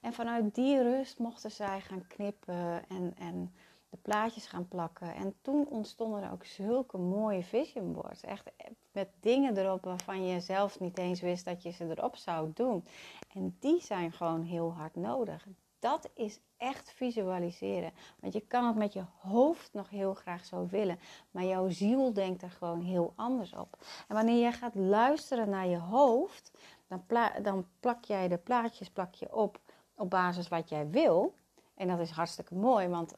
En 0.00 0.12
vanuit 0.12 0.54
die 0.54 0.82
rust 0.82 1.18
mochten 1.18 1.50
zij 1.50 1.80
gaan 1.80 2.06
knippen 2.06 2.88
en, 2.88 3.14
en 3.18 3.52
de 3.90 3.96
plaatjes 4.02 4.46
gaan 4.46 4.68
plakken. 4.68 5.14
En 5.14 5.34
toen 5.42 5.66
ontstonden 5.68 6.22
er 6.22 6.32
ook 6.32 6.44
zulke 6.44 6.98
mooie 6.98 7.42
vision 7.42 7.92
boards. 7.92 8.22
Echt 8.22 8.50
met 8.92 9.08
dingen 9.20 9.56
erop 9.56 9.84
waarvan 9.84 10.26
je 10.26 10.40
zelf 10.40 10.80
niet 10.80 10.98
eens 10.98 11.20
wist 11.20 11.44
dat 11.44 11.62
je 11.62 11.70
ze 11.70 11.88
erop 11.88 12.16
zou 12.16 12.50
doen. 12.54 12.84
En 13.32 13.56
die 13.60 13.80
zijn 13.80 14.12
gewoon 14.12 14.42
heel 14.42 14.72
hard 14.72 14.94
nodig. 14.94 15.46
Dat 15.80 16.10
is 16.14 16.40
echt 16.56 16.92
visualiseren. 16.92 17.92
Want 18.20 18.32
je 18.32 18.40
kan 18.40 18.66
het 18.66 18.76
met 18.76 18.92
je 18.92 19.04
hoofd 19.20 19.72
nog 19.72 19.90
heel 19.90 20.14
graag 20.14 20.44
zo 20.44 20.66
willen. 20.70 20.98
Maar 21.30 21.44
jouw 21.44 21.68
ziel 21.68 22.12
denkt 22.12 22.42
er 22.42 22.50
gewoon 22.50 22.80
heel 22.80 23.12
anders 23.16 23.52
op. 23.52 23.76
En 24.08 24.14
wanneer 24.14 24.44
je 24.44 24.52
gaat 24.52 24.74
luisteren 24.74 25.48
naar 25.48 25.66
je 25.66 25.78
hoofd, 25.78 26.50
dan, 26.86 27.02
dan 27.42 27.66
plak 27.80 28.04
jij 28.04 28.28
de 28.28 28.38
plaatjes 28.38 28.90
plak 28.90 29.14
je 29.14 29.34
op 29.34 29.60
op 30.00 30.10
basis 30.10 30.48
wat 30.48 30.68
jij 30.68 30.90
wil. 30.90 31.34
En 31.74 31.88
dat 31.88 31.98
is 31.98 32.10
hartstikke 32.10 32.54
mooi, 32.54 32.88
want 32.88 33.14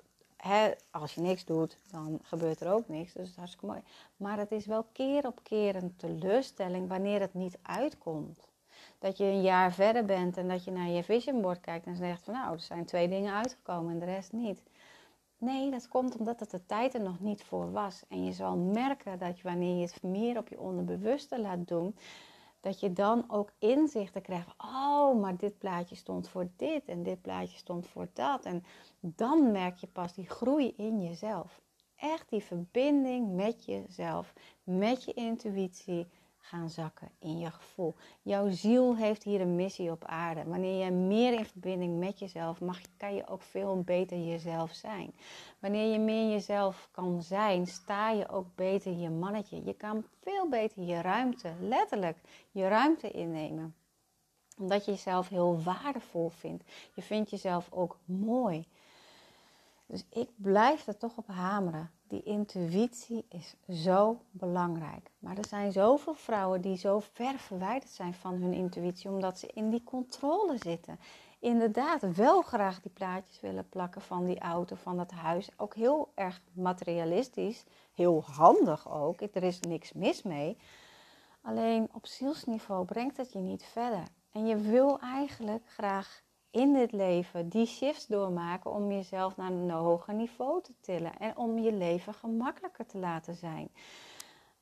als 0.90 1.14
je 1.14 1.21
niks 1.21 1.45
doet, 1.45 1.78
dan 1.90 2.19
gebeurt 2.23 2.61
er 2.61 2.73
ook 2.73 2.88
niks. 2.88 3.12
Dus 3.12 3.28
is 3.28 3.37
hartstikke 3.37 3.66
mooi. 3.66 3.83
Maar 4.16 4.38
het 4.38 4.52
is 4.52 4.66
wel 4.66 4.87
keer 4.92 5.26
op 5.26 5.40
keer 5.42 5.76
een 5.76 5.97
teleurstelling 5.97 6.88
wanneer 6.88 7.21
het 7.21 7.35
niet 7.35 7.59
uitkomt 7.62 8.49
dat 9.02 9.16
je 9.16 9.25
een 9.25 9.42
jaar 9.42 9.73
verder 9.73 10.04
bent 10.04 10.37
en 10.37 10.49
dat 10.49 10.64
je 10.64 10.71
naar 10.71 10.88
je 10.88 11.02
vision 11.02 11.40
board 11.40 11.61
kijkt 11.61 11.87
en 11.87 11.97
zegt 11.97 12.23
van 12.23 12.35
nou, 12.35 12.52
er 12.52 12.61
zijn 12.61 12.85
twee 12.85 13.09
dingen 13.09 13.35
uitgekomen 13.35 13.92
en 13.92 13.99
de 13.99 14.04
rest 14.04 14.32
niet. 14.32 14.62
Nee, 15.38 15.71
dat 15.71 15.88
komt 15.88 16.16
omdat 16.16 16.40
het 16.40 16.50
de 16.50 16.66
tijd 16.66 16.94
er 16.94 17.02
nog 17.02 17.21
niet 17.21 17.42
voor 17.42 17.73
was. 17.73 18.02
En 18.09 18.25
je 18.25 18.32
zal 18.32 18.56
merken 18.56 19.18
dat 19.18 19.37
je, 19.37 19.42
wanneer 19.42 19.76
je 19.76 19.82
het 19.82 20.02
meer 20.02 20.38
op 20.38 20.49
je 20.49 20.61
onderbewuste 20.61 21.40
laat 21.40 21.68
doen, 21.68 21.97
dat 22.61 22.80
je 22.80 22.92
dan 22.92 23.25
ook 23.28 23.52
inzichten 23.59 24.23
krijgt. 24.23 24.54
Oh, 24.59 25.21
maar 25.21 25.37
dit 25.37 25.59
plaatje 25.59 25.94
stond 25.94 26.28
voor 26.28 26.49
dit 26.56 26.88
en 26.88 27.02
dit 27.02 27.23
plaatje 27.23 27.59
stond 27.59 27.87
voor 27.87 28.09
dat. 28.12 28.44
En 28.44 28.64
dan 29.00 29.52
merk 29.52 29.76
je 29.76 29.87
pas 29.87 30.14
die 30.14 30.28
groei 30.28 30.75
in 30.76 31.02
jezelf. 31.02 31.61
Echt 31.97 32.28
die 32.28 32.42
verbinding 32.42 33.35
met 33.35 33.64
jezelf, 33.64 34.32
met 34.64 35.04
je 35.04 35.12
intuïtie 35.12 36.06
gaan 36.42 36.70
zakken 36.70 37.11
in 37.18 37.38
je 37.38 37.50
gevoel. 37.50 37.94
Jouw 38.22 38.50
ziel 38.50 38.96
heeft 38.96 39.22
hier 39.22 39.40
een 39.40 39.54
missie 39.54 39.90
op 39.90 40.04
aarde. 40.04 40.44
Wanneer 40.44 40.84
je 40.84 40.90
meer 40.90 41.32
in 41.32 41.44
verbinding 41.44 41.99
met 41.99 42.18
jezelf 42.18 42.61
mag, 42.61 42.80
kan 42.96 43.14
je 43.14 43.26
ook 43.26 43.42
veel 43.42 43.80
beter 43.80 44.18
jezelf 44.18 44.72
zijn. 44.72 45.14
Wanneer 45.58 45.92
je 45.92 45.99
meer 45.99 46.30
jezelf 46.30 46.88
kan 46.90 47.22
zijn, 47.22 47.66
sta 47.66 48.11
je 48.11 48.28
ook 48.28 48.46
beter 48.54 48.92
je 48.92 49.11
mannetje. 49.11 49.64
Je 49.64 49.75
kan 49.75 50.04
veel 50.20 50.49
beter 50.49 50.82
je 50.82 51.00
ruimte, 51.00 51.52
letterlijk 51.61 52.18
je 52.50 52.68
ruimte 52.68 53.11
innemen. 53.11 53.75
Omdat 54.58 54.84
je 54.84 54.90
jezelf 54.90 55.28
heel 55.28 55.62
waardevol 55.62 56.28
vindt. 56.28 56.64
Je 56.94 57.02
vindt 57.02 57.30
jezelf 57.30 57.68
ook 57.70 57.99
mooi. 58.04 58.66
Dus 59.87 60.04
ik 60.11 60.28
blijf 60.37 60.87
er 60.87 60.96
toch 60.96 61.16
op 61.16 61.26
hameren. 61.26 61.90
Die 62.12 62.23
intuïtie 62.23 63.25
is 63.28 63.54
zo 63.83 64.21
belangrijk. 64.31 65.11
Maar 65.19 65.37
er 65.37 65.47
zijn 65.49 65.73
zoveel 65.73 66.14
vrouwen 66.14 66.61
die 66.61 66.76
zo 66.76 67.00
ver 67.12 67.38
verwijderd 67.38 67.90
zijn 67.90 68.14
van 68.14 68.35
hun 68.35 68.52
intuïtie, 68.52 69.11
omdat 69.11 69.38
ze 69.38 69.47
in 69.47 69.71
die 69.71 69.85
controle 69.85 70.57
zitten. 70.59 70.99
Inderdaad, 71.38 72.14
wel 72.14 72.42
graag 72.42 72.81
die 72.81 72.90
plaatjes 72.90 73.40
willen 73.40 73.69
plakken 73.69 74.00
van 74.00 74.25
die 74.25 74.38
auto, 74.38 74.76
van 74.76 74.97
dat 74.97 75.11
huis. 75.11 75.49
Ook 75.57 75.75
heel 75.75 76.12
erg 76.14 76.40
materialistisch, 76.52 77.64
heel 77.95 78.23
handig 78.23 78.90
ook. 78.90 79.21
Er 79.21 79.42
is 79.42 79.61
niks 79.61 79.92
mis 79.92 80.23
mee. 80.23 80.57
Alleen 81.42 81.88
op 81.92 82.07
zielsniveau 82.07 82.85
brengt 82.85 83.16
het 83.16 83.33
je 83.33 83.38
niet 83.38 83.64
verder. 83.64 84.04
En 84.33 84.47
je 84.47 84.57
wil 84.57 85.00
eigenlijk 85.00 85.62
graag 85.69 86.23
in 86.52 86.73
dit 86.73 86.92
leven 86.92 87.49
die 87.49 87.66
shifts 87.66 88.06
doormaken 88.06 88.73
om 88.73 88.92
jezelf 88.92 89.37
naar 89.37 89.52
een 89.52 89.71
hoger 89.71 90.14
niveau 90.14 90.62
te 90.62 90.73
tillen 90.80 91.18
en 91.18 91.37
om 91.37 91.59
je 91.59 91.73
leven 91.73 92.14
gemakkelijker 92.14 92.87
te 92.87 92.99
laten 92.99 93.35
zijn. 93.35 93.68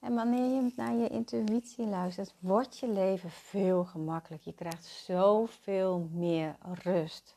En 0.00 0.14
wanneer 0.14 0.62
je 0.62 0.73
naar 0.76 0.94
je 0.94 1.09
intuïtie 1.09 1.87
luistert, 1.87 2.35
wordt 2.38 2.78
je 2.78 2.88
leven 2.88 3.30
veel 3.30 3.85
gemakkelijker. 3.85 4.49
Je 4.50 4.56
krijgt 4.56 4.85
zoveel 4.85 6.09
meer 6.12 6.56
rust. 6.82 7.37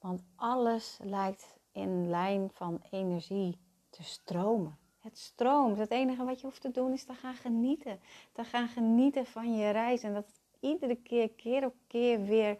Want 0.00 0.22
alles 0.36 0.98
lijkt 1.02 1.56
in 1.72 2.08
lijn 2.08 2.50
van 2.52 2.82
energie 2.90 3.58
te 3.90 4.02
stromen. 4.02 4.78
Het 4.98 5.18
stroomt. 5.18 5.78
Het 5.78 5.90
enige 5.90 6.24
wat 6.24 6.40
je 6.40 6.46
hoeft 6.46 6.60
te 6.60 6.70
doen 6.70 6.92
is 6.92 7.04
te 7.04 7.14
gaan 7.14 7.34
genieten. 7.34 8.00
Te 8.32 8.44
gaan 8.44 8.68
genieten 8.68 9.26
van 9.26 9.56
je 9.56 9.70
reis. 9.70 10.02
En 10.02 10.14
dat 10.14 10.40
iedere 10.60 10.96
keer, 10.96 11.30
keer 11.30 11.64
op 11.64 11.74
keer 11.86 12.22
weer 12.22 12.58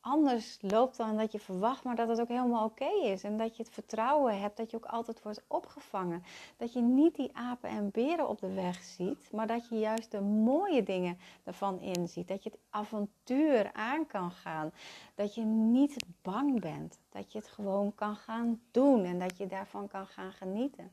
anders 0.00 0.58
loopt 0.60 0.96
dan 0.96 1.16
dat 1.16 1.32
je 1.32 1.38
verwacht, 1.38 1.84
maar 1.84 1.96
dat 1.96 2.08
het 2.08 2.20
ook 2.20 2.28
helemaal 2.28 2.64
oké 2.64 2.90
is. 3.04 3.24
En 3.24 3.36
dat 3.36 3.56
je 3.56 3.62
het 3.62 3.72
vertrouwen 3.72 4.40
hebt 4.40 4.56
dat 4.56 4.70
je 4.70 4.76
ook 4.76 4.84
altijd 4.84 5.22
wordt 5.22 5.44
opgevangen. 5.46 6.22
Dat 6.56 6.72
je 6.72 6.80
niet 6.80 7.14
die 7.14 7.36
apen 7.36 7.70
en 7.70 7.90
beren 7.90 8.28
op 8.28 8.40
de 8.40 8.52
weg 8.52 8.82
ziet, 8.82 9.32
maar 9.32 9.46
dat 9.46 9.68
je 9.68 9.78
juist 9.78 10.10
de 10.10 10.20
mooie 10.20 10.82
dingen 10.82 11.18
ervan 11.44 11.80
inziet. 11.80 12.28
Dat 12.28 12.42
je 12.42 12.50
het 12.50 12.60
avontuur 12.70 13.72
aan 13.72 14.06
kan 14.06 14.30
gaan. 14.30 14.72
Dat 15.14 15.34
je 15.34 15.42
niet 15.44 15.96
bang 16.22 16.60
bent. 16.60 16.98
Dat 17.08 17.32
je 17.32 17.38
het 17.38 17.48
gewoon 17.48 17.94
kan 17.94 18.16
gaan 18.16 18.60
doen 18.70 19.04
en 19.04 19.18
dat 19.18 19.36
je 19.36 19.46
daarvan 19.46 19.88
kan 19.88 20.06
gaan 20.06 20.32
genieten. 20.32 20.92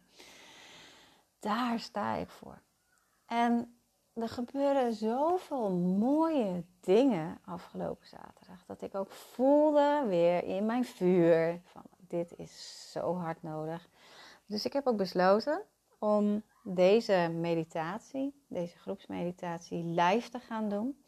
Daar 1.39 1.79
sta 1.79 2.13
ik 2.13 2.29
voor. 2.29 2.61
En 3.25 3.76
er 4.21 4.29
gebeuren 4.29 4.93
zoveel 4.93 5.69
mooie 6.00 6.63
dingen 6.79 7.39
afgelopen 7.45 8.07
zaterdag. 8.07 8.65
Dat 8.65 8.81
ik 8.81 8.95
ook 8.95 9.12
voelde 9.12 10.03
weer 10.07 10.43
in 10.43 10.65
mijn 10.65 10.86
vuur 10.86 11.59
van 11.63 11.83
dit 12.07 12.33
is 12.38 12.88
zo 12.91 13.15
hard 13.15 13.43
nodig. 13.43 13.89
Dus 14.45 14.65
ik 14.65 14.74
heb 14.74 14.88
ook 14.88 14.97
besloten 14.97 15.62
om 16.00 16.43
deze 16.63 17.31
meditatie, 17.33 18.43
deze 18.47 18.77
groepsmeditatie, 18.77 19.83
live 19.83 20.29
te 20.29 20.39
gaan 20.39 20.69
doen. 20.69 21.03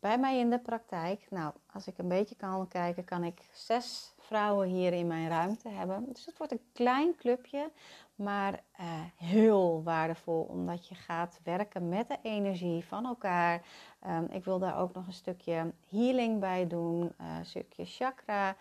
Bij 0.00 0.18
mij 0.18 0.38
in 0.38 0.50
de 0.50 0.58
praktijk. 0.58 1.26
Nou, 1.30 1.52
als 1.72 1.86
ik 1.86 1.98
een 1.98 2.08
beetje 2.08 2.34
kan 2.34 2.68
kijken, 2.68 3.04
kan 3.04 3.24
ik 3.24 3.48
zes 3.52 4.14
vrouwen 4.28 4.68
hier 4.68 4.92
in 4.92 5.06
mijn 5.06 5.28
ruimte 5.28 5.68
hebben. 5.68 6.04
Dus 6.12 6.26
het 6.26 6.38
wordt 6.38 6.52
een 6.52 6.70
klein 6.72 7.16
clubje, 7.16 7.70
maar 8.14 8.52
uh, 8.52 8.86
heel 9.16 9.82
waardevol 9.82 10.46
omdat 10.50 10.88
je 10.88 10.94
gaat 10.94 11.40
werken 11.44 11.88
met 11.88 12.08
de 12.08 12.18
energie 12.22 12.84
van 12.84 13.06
elkaar. 13.06 13.62
Um, 14.06 14.26
ik 14.30 14.44
wil 14.44 14.58
daar 14.58 14.78
ook 14.78 14.94
nog 14.94 15.06
een 15.06 15.12
stukje 15.12 15.72
healing 15.88 16.40
bij 16.40 16.66
doen, 16.66 17.02
uh, 17.02 17.36
een 17.38 17.46
stukje 17.46 17.84
chakra. 17.84 18.56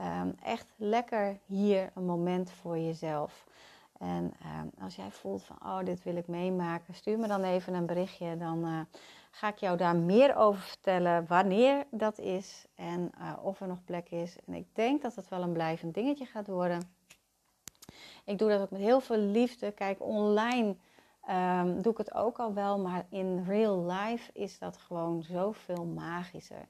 Um, 0.00 0.34
echt 0.42 0.72
lekker 0.76 1.38
hier 1.46 1.90
een 1.94 2.06
moment 2.06 2.50
voor 2.50 2.78
jezelf. 2.78 3.46
En 3.98 4.32
um, 4.60 4.70
als 4.80 4.96
jij 4.96 5.10
voelt 5.10 5.44
van, 5.44 5.56
oh, 5.62 5.84
dit 5.84 6.02
wil 6.02 6.16
ik 6.16 6.26
meemaken, 6.26 6.94
stuur 6.94 7.18
me 7.18 7.26
dan 7.26 7.42
even 7.42 7.74
een 7.74 7.86
berichtje. 7.86 8.36
Dan 8.36 8.66
uh, 8.66 8.80
ga 9.36 9.48
ik 9.48 9.58
jou 9.58 9.76
daar 9.76 9.96
meer 9.96 10.36
over 10.36 10.62
vertellen, 10.62 11.26
wanneer 11.26 11.86
dat 11.90 12.18
is 12.18 12.66
en 12.74 13.12
of 13.42 13.60
er 13.60 13.66
nog 13.66 13.84
plek 13.84 14.10
is. 14.10 14.36
En 14.46 14.54
ik 14.54 14.66
denk 14.72 15.02
dat 15.02 15.14
het 15.14 15.28
wel 15.28 15.42
een 15.42 15.52
blijvend 15.52 15.94
dingetje 15.94 16.26
gaat 16.26 16.46
worden. 16.46 16.90
Ik 18.24 18.38
doe 18.38 18.48
dat 18.48 18.60
ook 18.60 18.70
met 18.70 18.80
heel 18.80 19.00
veel 19.00 19.16
liefde. 19.16 19.72
Kijk, 19.72 20.02
online 20.02 20.76
um, 21.30 21.82
doe 21.82 21.92
ik 21.92 21.98
het 21.98 22.14
ook 22.14 22.38
al 22.38 22.54
wel, 22.54 22.78
maar 22.78 23.06
in 23.08 23.44
real 23.46 23.84
life 23.84 24.30
is 24.32 24.58
dat 24.58 24.76
gewoon 24.76 25.22
zoveel 25.22 25.84
magischer. 25.84 26.68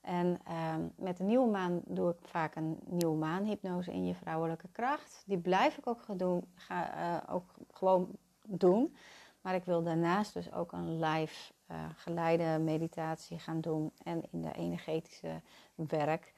En 0.00 0.40
um, 0.74 0.92
met 0.96 1.16
de 1.16 1.24
nieuwe 1.24 1.50
maan 1.50 1.80
doe 1.84 2.10
ik 2.10 2.28
vaak 2.28 2.54
een 2.54 2.78
nieuwe 2.84 3.16
maanhypnose 3.16 3.92
in 3.92 4.06
je 4.06 4.14
vrouwelijke 4.14 4.68
kracht. 4.72 5.22
Die 5.26 5.38
blijf 5.38 5.78
ik 5.78 5.86
ook, 5.86 6.00
ga, 6.54 6.96
uh, 6.96 7.34
ook 7.34 7.54
gewoon 7.70 8.08
doen. 8.46 8.96
Maar 9.40 9.54
ik 9.54 9.64
wil 9.64 9.82
daarnaast 9.82 10.34
dus 10.34 10.52
ook 10.52 10.72
een 10.72 10.98
live 10.98 11.52
uh, 11.70 11.76
geleide 11.96 12.58
meditatie 12.58 13.38
gaan 13.38 13.60
doen 13.60 13.92
en 14.04 14.22
in 14.30 14.42
de 14.42 14.52
energetische 14.52 15.40
werk. 15.74 16.32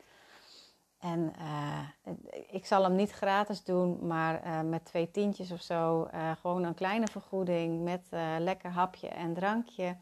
En 0.99 1.33
uh, 1.39 2.15
ik 2.51 2.67
zal 2.67 2.83
hem 2.83 2.95
niet 2.95 3.11
gratis 3.11 3.65
doen, 3.65 4.07
maar 4.07 4.47
uh, 4.47 4.61
met 4.61 4.85
twee 4.85 5.11
tientjes 5.11 5.53
of 5.53 5.63
zo, 5.63 6.09
gewoon 6.41 6.63
een 6.65 6.75
kleine 6.75 7.07
vergoeding 7.07 7.83
met 7.83 8.09
lekker 8.39 8.71
hapje 8.71 9.09
en 9.09 9.35
drankje, 9.35 9.97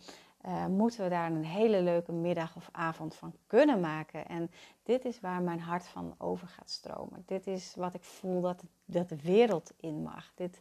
moeten 0.69 1.03
we 1.03 1.09
daar 1.09 1.31
een 1.31 1.45
hele 1.45 1.83
leuke 1.83 2.13
middag 2.13 2.57
of 2.57 2.69
avond 2.73 3.15
van 3.15 3.35
kunnen 3.47 3.81
maken. 3.81 4.27
En 4.27 4.51
dit 4.83 5.05
is 5.05 5.21
waar 5.21 5.43
mijn 5.43 5.61
hart 5.61 5.89
van 5.89 6.15
over 6.19 6.49
gaat 6.49 6.71
stromen. 6.71 7.23
Dit 7.27 7.47
is 7.47 7.75
wat 7.77 7.95
ik 7.95 8.05
voel 8.05 8.41
dat, 8.41 8.63
dat 8.85 9.09
de 9.09 9.23
wereld 9.23 9.73
in 9.77 10.03
mag. 10.03 10.33
Dit, 10.35 10.61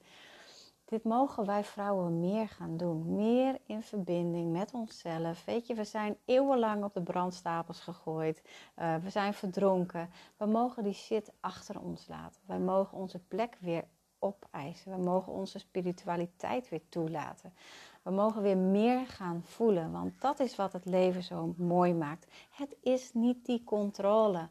dit 0.89 1.03
mogen 1.03 1.46
wij 1.46 1.63
vrouwen 1.63 2.19
meer 2.19 2.48
gaan 2.48 2.77
doen. 2.77 3.15
Meer 3.15 3.60
in 3.65 3.81
verbinding 3.81 4.51
met 4.51 4.74
onszelf. 4.74 5.46
Weet 5.46 5.67
je, 5.67 5.74
we 5.74 5.84
zijn 5.84 6.17
eeuwenlang 6.25 6.84
op 6.84 6.93
de 6.93 7.01
brandstapels 7.01 7.79
gegooid. 7.79 8.41
Uh, 8.79 8.96
we 8.96 9.10
zijn 9.10 9.34
verdronken. 9.34 10.10
We 10.38 10.46
mogen 10.46 10.84
die 10.84 10.93
shit 10.93 11.31
achter 11.39 11.79
ons 11.81 12.08
laten. 12.08 12.41
Wij 12.46 12.60
mogen 12.60 12.98
onze 12.98 13.19
plek 13.19 13.58
weer 13.60 13.84
opeisen. 14.19 14.91
We 14.91 15.03
mogen 15.03 15.34
onze 15.34 15.60
spiritualiteit 15.60 16.69
weer 16.69 16.89
toelaten. 16.89 17.53
We 18.01 18.12
mogen 18.12 18.41
weer 18.41 18.58
meer 18.58 19.08
gaan 19.08 19.41
voelen, 19.43 19.91
want 19.91 20.22
dat 20.22 20.39
is 20.39 20.55
wat 20.55 20.74
het 20.74 20.86
leven 20.86 21.24
zo 21.24 21.53
mooi 21.58 21.93
maakt. 21.93 22.27
Het 22.50 22.75
is 22.81 23.13
niet 23.13 23.46
die 23.46 23.63
controle. 23.63 24.50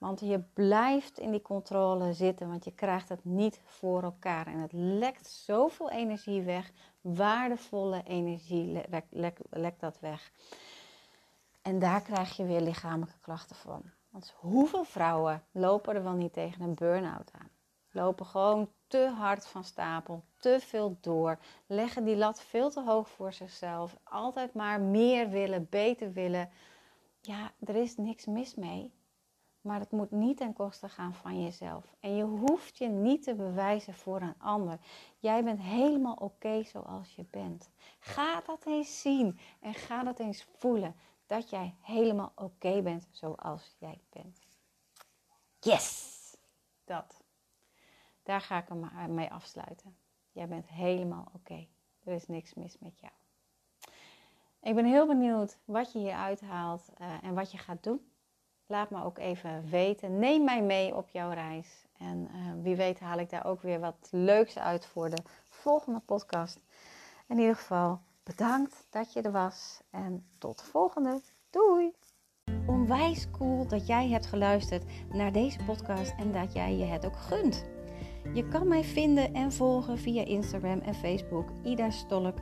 Want 0.00 0.20
je 0.20 0.40
blijft 0.54 1.18
in 1.18 1.30
die 1.30 1.42
controle 1.42 2.12
zitten, 2.12 2.48
want 2.48 2.64
je 2.64 2.74
krijgt 2.74 3.08
het 3.08 3.24
niet 3.24 3.60
voor 3.64 4.02
elkaar. 4.02 4.46
En 4.46 4.58
het 4.58 4.72
lekt 4.72 5.26
zoveel 5.26 5.90
energie 5.90 6.42
weg, 6.42 6.72
waardevolle 7.00 8.02
energie 8.04 8.82
lekt, 9.50 9.80
dat 9.80 9.98
weg. 10.00 10.32
En 11.62 11.78
daar 11.78 12.02
krijg 12.02 12.36
je 12.36 12.44
weer 12.44 12.60
lichamelijke 12.60 13.18
klachten 13.20 13.56
van. 13.56 13.82
Want 14.10 14.34
hoeveel 14.36 14.84
vrouwen 14.84 15.42
lopen 15.50 15.94
er 15.94 16.02
wel 16.02 16.12
niet 16.12 16.32
tegen 16.32 16.62
een 16.62 16.74
burn-out 16.74 17.30
aan? 17.32 17.50
Lopen 17.90 18.26
gewoon 18.26 18.70
te 18.86 19.12
hard 19.16 19.46
van 19.46 19.64
stapel, 19.64 20.24
te 20.36 20.58
veel 20.60 20.98
door, 21.00 21.38
leggen 21.66 22.04
die 22.04 22.16
lat 22.16 22.42
veel 22.42 22.70
te 22.70 22.82
hoog 22.82 23.08
voor 23.08 23.32
zichzelf, 23.32 23.96
altijd 24.02 24.54
maar 24.54 24.80
meer 24.80 25.28
willen, 25.28 25.66
beter 25.70 26.12
willen. 26.12 26.50
Ja, 27.20 27.52
er 27.64 27.76
is 27.76 27.96
niks 27.96 28.26
mis 28.26 28.54
mee. 28.54 28.92
Maar 29.60 29.80
het 29.80 29.90
moet 29.90 30.10
niet 30.10 30.36
ten 30.36 30.52
koste 30.52 30.88
gaan 30.88 31.14
van 31.14 31.42
jezelf. 31.42 31.94
En 32.00 32.16
je 32.16 32.24
hoeft 32.24 32.78
je 32.78 32.88
niet 32.88 33.22
te 33.22 33.34
bewijzen 33.34 33.94
voor 33.94 34.20
een 34.20 34.38
ander. 34.38 34.78
Jij 35.18 35.44
bent 35.44 35.60
helemaal 35.60 36.14
oké 36.14 36.62
zoals 36.62 37.14
je 37.14 37.24
bent. 37.30 37.70
Ga 37.98 38.40
dat 38.40 38.66
eens 38.66 39.00
zien 39.00 39.38
en 39.60 39.74
ga 39.74 40.02
dat 40.02 40.18
eens 40.18 40.46
voelen. 40.56 40.94
Dat 41.26 41.50
jij 41.50 41.74
helemaal 41.80 42.32
oké 42.34 42.82
bent 42.82 43.06
zoals 43.10 43.76
jij 43.78 44.00
bent. 44.10 44.40
Yes! 45.60 46.36
Dat. 46.84 47.22
Daar 48.22 48.40
ga 48.40 48.58
ik 48.58 48.68
hem 48.68 49.14
mee 49.14 49.30
afsluiten. 49.30 49.96
Jij 50.32 50.48
bent 50.48 50.68
helemaal 50.68 51.28
oké. 51.32 51.66
Er 52.04 52.12
is 52.12 52.26
niks 52.26 52.54
mis 52.54 52.78
met 52.78 53.00
jou. 53.00 53.12
Ik 54.62 54.74
ben 54.74 54.84
heel 54.84 55.06
benieuwd 55.06 55.58
wat 55.64 55.92
je 55.92 55.98
hier 55.98 56.14
uithaalt 56.14 56.88
uh, 57.00 57.24
en 57.24 57.34
wat 57.34 57.50
je 57.52 57.58
gaat 57.58 57.82
doen. 57.82 58.09
Laat 58.70 58.90
me 58.90 59.04
ook 59.04 59.18
even 59.18 59.70
weten. 59.70 60.18
Neem 60.18 60.44
mij 60.44 60.62
mee 60.62 60.94
op 60.94 61.08
jouw 61.08 61.30
reis. 61.30 61.86
En 61.98 62.28
uh, 62.34 62.62
wie 62.62 62.76
weet 62.76 63.00
haal 63.00 63.18
ik 63.18 63.30
daar 63.30 63.44
ook 63.44 63.62
weer 63.62 63.80
wat 63.80 64.08
leuks 64.10 64.58
uit 64.58 64.86
voor 64.86 65.10
de 65.10 65.22
volgende 65.48 66.00
podcast. 66.00 66.60
In 67.28 67.38
ieder 67.38 67.56
geval 67.56 68.00
bedankt 68.22 68.86
dat 68.90 69.12
je 69.12 69.22
er 69.22 69.32
was. 69.32 69.80
En 69.90 70.26
tot 70.38 70.58
de 70.58 70.64
volgende. 70.64 71.20
Doei! 71.50 71.92
Onwijs 72.66 73.30
cool 73.30 73.66
dat 73.66 73.86
jij 73.86 74.08
hebt 74.08 74.26
geluisterd 74.26 74.84
naar 75.12 75.32
deze 75.32 75.64
podcast 75.64 76.14
en 76.18 76.32
dat 76.32 76.52
jij 76.52 76.76
je 76.76 76.84
het 76.84 77.06
ook 77.06 77.16
gunt. 77.16 77.64
Je 78.34 78.48
kan 78.48 78.68
mij 78.68 78.84
vinden 78.84 79.34
en 79.34 79.52
volgen 79.52 79.98
via 79.98 80.24
Instagram 80.24 80.78
en 80.78 80.94
Facebook 80.94 81.48
Ida 81.62 81.90
Stolk 81.90 82.38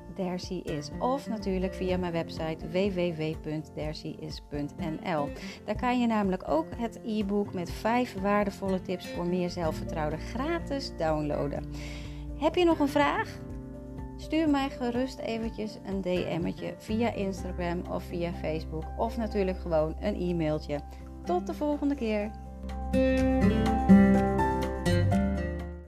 Is. 0.62 0.90
Of 0.98 1.28
natuurlijk 1.28 1.74
via 1.74 1.96
mijn 1.96 2.12
website 2.12 2.68
www.dercyis.nl. 2.68 5.28
Daar 5.64 5.76
kan 5.76 6.00
je 6.00 6.06
namelijk 6.06 6.48
ook 6.48 6.66
het 6.76 7.00
e-book 7.04 7.54
met 7.54 7.70
5 7.70 8.20
waardevolle 8.20 8.82
tips 8.82 9.08
voor 9.08 9.26
meer 9.26 9.50
zelfvertrouwen 9.50 10.18
gratis 10.18 10.92
downloaden. 10.96 11.64
Heb 12.38 12.54
je 12.54 12.64
nog 12.64 12.78
een 12.78 12.88
vraag? 12.88 13.38
Stuur 14.16 14.50
mij 14.50 14.70
gerust 14.70 15.18
eventjes 15.18 15.78
een 15.84 16.00
DM'tje 16.00 16.74
via 16.78 17.12
Instagram 17.12 17.82
of 17.90 18.02
via 18.02 18.32
Facebook 18.32 18.84
of 18.96 19.16
natuurlijk 19.16 19.58
gewoon 19.58 19.96
een 20.00 20.20
e-mailtje. 20.20 20.80
Tot 21.24 21.46
de 21.46 21.54
volgende 21.54 21.94
keer. 21.94 22.30